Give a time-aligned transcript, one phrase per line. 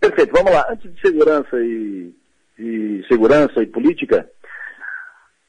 [0.00, 0.66] Perfeito, vamos lá.
[0.70, 2.14] Antes de segurança e,
[2.58, 4.28] e segurança e política,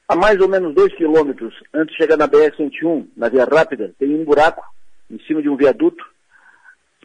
[0.06, 4.14] a mais ou menos dois quilômetros antes de chegar na BR-101, na Via Rápida, tem
[4.14, 4.62] um buraco
[5.10, 6.04] em cima de um viaduto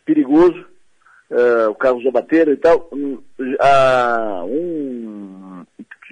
[0.06, 0.66] perigoso,
[1.32, 2.90] uh, o carro já bateram e tal.
[2.92, 3.22] Um,
[4.46, 5.66] um,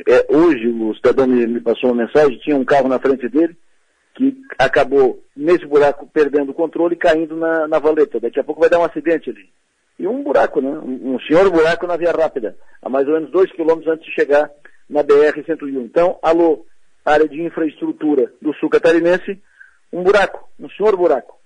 [0.08, 3.58] é, hoje o cidadão me, me, passou uma mensagem, tinha um carro na frente dele
[4.14, 8.20] que acabou nesse buraco perdendo o controle e caindo na, na valeta.
[8.22, 9.50] Daqui a pouco vai dar um acidente ali.
[9.98, 10.70] E um buraco, né?
[10.70, 14.14] Um, um senhor buraco na via rápida, a mais ou menos dois quilômetros antes de
[14.14, 14.50] chegar
[14.90, 15.86] na BR-101.
[15.86, 16.66] Então, alô,
[17.06, 19.42] área de infraestrutura do sul catarinense,
[19.92, 21.38] um buraco, um senhor buraco.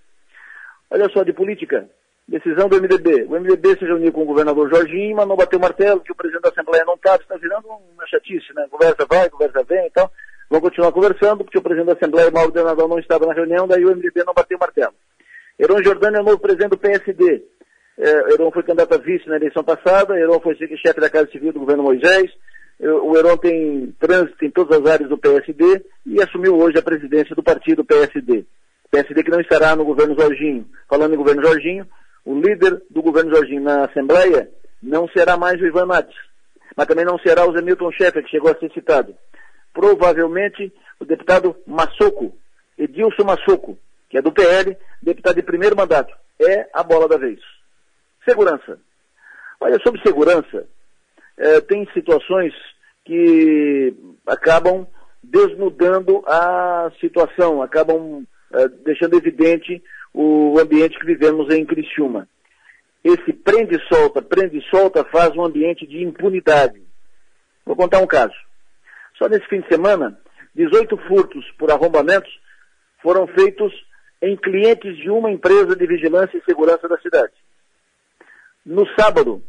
[0.89, 1.87] Olha só, de política,
[2.27, 3.25] decisão do MDB.
[3.25, 6.15] O MDB se reuniu com o governador Jorginho, mas não bateu o martelo, que o
[6.15, 8.67] presidente da Assembleia não estava, está virando uma chatice, né?
[8.69, 10.09] Conversa vai, conversa vem, então
[10.49, 13.85] vão continuar conversando, porque o presidente da Assembleia, Mauro Denadão, não estava na reunião, daí
[13.85, 14.93] o MDB não bateu o martelo.
[15.59, 17.43] Heron Jordano é o novo presidente do PSD.
[17.99, 21.51] É, Heron foi candidato a vice na eleição passada, Heron foi chefe da Casa Civil
[21.51, 22.31] do governo Moisés,
[22.79, 27.35] o Heron tem trânsito em todas as áreas do PSD e assumiu hoje a presidência
[27.35, 28.45] do partido PSD.
[28.89, 30.65] PSD que não estará no governo Jorginho.
[30.87, 31.85] Falando em governo Jorginho,
[32.23, 34.49] o líder do governo Jorginho na Assembleia
[34.81, 36.15] não será mais o Ivan Matos,
[36.75, 39.13] mas também não será o Zemilton Schaeffer, que chegou a ser citado.
[39.73, 42.33] Provavelmente o deputado Massoco,
[42.77, 43.77] Edilson Massoco,
[44.09, 46.13] que é do PL, deputado de primeiro mandato.
[46.39, 47.39] É a bola da vez.
[48.27, 48.79] Segurança.
[49.59, 50.67] Olha, sobre segurança,
[51.37, 52.53] é, tem situações
[53.05, 53.93] que
[54.25, 54.87] acabam
[55.23, 59.81] desnudando a situação, acabam é, deixando evidente
[60.13, 62.27] o ambiente que vivemos em Criciúma.
[63.03, 66.81] Esse prende e solta, prende e solta faz um ambiente de impunidade.
[67.65, 68.35] Vou contar um caso.
[69.17, 70.19] Só nesse fim de semana,
[70.55, 72.31] 18 furtos por arrombamentos
[73.01, 73.73] foram feitos
[74.21, 77.33] em clientes de uma empresa de vigilância e segurança da cidade.
[78.65, 79.41] No sábado,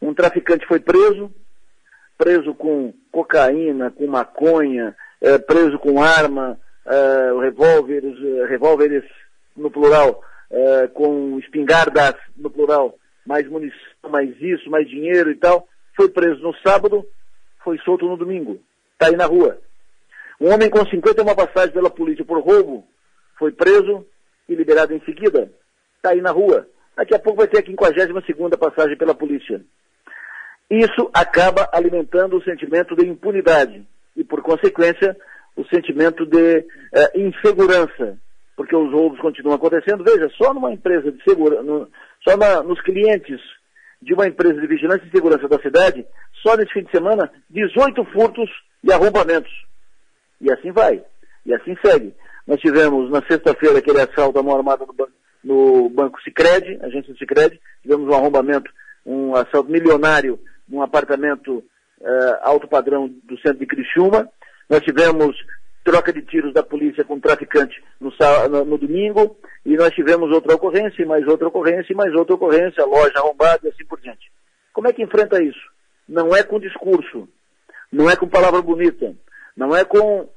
[0.00, 1.32] um traficante foi preso,
[2.16, 9.04] preso com cocaína, com maconha, é, preso com arma, é, revólveres, é, revólveres
[9.56, 13.78] no plural, é, com espingardas no plural, mais munição,
[14.10, 15.68] mais isso, mais dinheiro e tal.
[15.96, 17.06] Foi preso no sábado,
[17.62, 18.60] foi solto no domingo.
[18.92, 19.58] Está aí na rua.
[20.40, 22.86] Um homem com 51 passagens pela polícia por roubo
[23.38, 24.06] foi preso
[24.48, 25.50] e liberado em seguida.
[25.96, 26.68] Está aí na rua.
[26.98, 29.62] Daqui a pouco vai ter a 52 passagem pela polícia.
[30.70, 33.82] Isso acaba alimentando o sentimento de impunidade
[34.14, 35.16] e, por consequência,
[35.56, 36.58] o sentimento de
[36.92, 38.18] eh, insegurança
[38.58, 40.02] porque os roubos continuam acontecendo.
[40.02, 41.88] Veja, só numa empresa de segurança, no,
[42.28, 43.40] só na, nos clientes
[44.02, 46.04] de uma empresa de vigilância e segurança da cidade,
[46.42, 48.50] só nesse fim de semana, 18 furtos
[48.82, 49.52] e arrombamentos.
[50.40, 51.00] E assim vai.
[51.46, 52.12] E assim segue.
[52.48, 55.06] Nós tivemos na sexta-feira aquele assalto à mão armada no, ban
[55.48, 58.70] no Banco Sicredi, agência do Sicredi, tivemos um arrombamento,
[59.06, 60.38] um assalto milionário
[60.68, 61.64] num apartamento
[62.00, 64.28] uh, alto padrão do centro de Criciúma.
[64.68, 65.34] Nós tivemos
[65.82, 68.12] troca de tiros da polícia com traficante no,
[68.50, 72.34] no, no, domingo, e nós tivemos outra ocorrência, e mais outra ocorrência, e mais outra
[72.34, 74.30] ocorrência, loja arrombada e assim por diante.
[74.74, 75.58] Como é que enfrenta isso?
[76.06, 77.26] Não é com discurso,
[77.90, 79.14] não é com palavra bonita,
[79.56, 80.28] não é com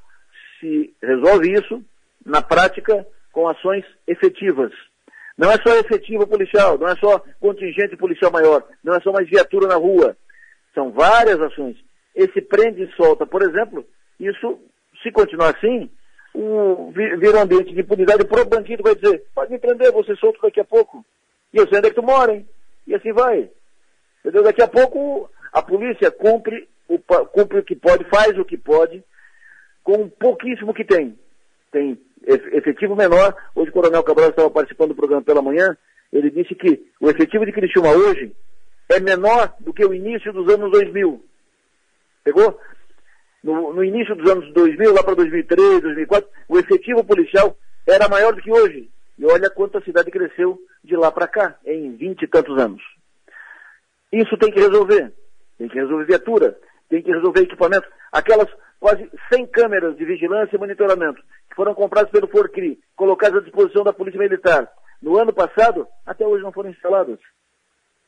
[0.58, 1.84] se resolve isso
[2.26, 4.72] na prática com ações efetivas.
[5.38, 9.30] Não é só efetivo policial, não é só contingente policial maior, não é só mais
[9.30, 10.16] viatura na rua.
[10.74, 11.78] São várias ações.
[12.16, 13.86] Esse prende e solta, por exemplo,
[14.20, 14.60] isso
[15.02, 15.90] se continuar assim,
[16.36, 20.16] um, vira um ambiente de impunidade, o próprio bandido vai dizer, pode me prender, você
[20.16, 21.06] solto daqui a pouco.
[21.54, 22.48] E eu sei onde é que tu mora, hein?
[22.88, 23.50] E assim vai.
[24.20, 24.44] Entendeu?
[24.44, 29.04] Daqui a pouco a polícia cumpre o, cumpre o que pode, faz o que pode,
[29.84, 31.18] com pouquíssimo que tem.
[31.72, 32.00] Tem
[32.34, 33.36] efetivo menor.
[33.56, 35.76] Hoje o Coronel Cabral estava participando do programa pela manhã,
[36.12, 38.36] ele disse que o efetivo de Criciúma hoje
[38.90, 41.24] é menor do que o início dos anos 2000.
[42.24, 42.60] Pegou?
[43.44, 48.34] no, no início dos anos 2000, lá para 2003, 2004, o efetivo policial era maior
[48.34, 48.90] do que hoje.
[49.18, 52.82] E olha quanto a cidade cresceu de lá para cá, em vinte e tantos anos.
[54.12, 55.12] Isso tem que resolver.
[55.58, 56.58] Tem que resolver viatura,
[56.90, 57.88] tem que resolver equipamento.
[58.12, 58.50] Aquelas
[58.82, 63.84] quase 100 câmeras de vigilância e monitoramento que foram compradas pelo Forcri, colocadas à disposição
[63.84, 64.68] da Polícia Militar
[65.00, 67.20] no ano passado, até hoje não foram instaladas.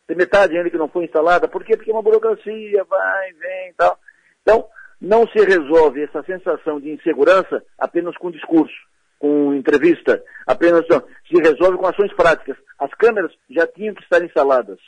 [0.07, 1.47] Tem metade ainda que não foi instalada.
[1.47, 1.77] Por quê?
[1.77, 3.97] Porque é uma burocracia, vai, vem e tal.
[4.41, 4.65] Então,
[4.99, 8.75] não se resolve essa sensação de insegurança apenas com discurso,
[9.19, 12.57] com entrevista, apenas se resolve com ações práticas.
[12.79, 14.79] As câmeras já tinham que estar instaladas.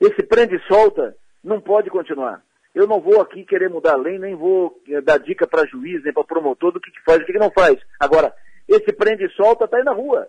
[0.00, 2.42] Esse prende e solta não pode continuar.
[2.74, 6.02] Eu não vou aqui querer mudar a lei, nem vou eh, dar dica para juiz,
[6.04, 7.78] nem para promotor do que, que faz e o que, que não faz.
[7.98, 8.32] Agora,
[8.68, 10.28] esse prende e solta está aí na rua.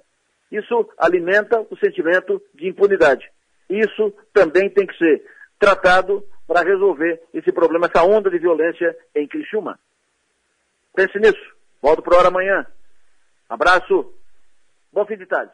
[0.52, 3.30] Isso alimenta o sentimento de impunidade.
[3.70, 5.24] Isso também tem que ser
[5.60, 9.78] tratado para resolver esse problema, essa onda de violência em Criciúma.
[10.96, 11.56] Pense nisso.
[11.82, 12.66] Volto para hora amanhã.
[13.48, 14.12] Abraço.
[14.92, 15.52] Bom fim de tarde.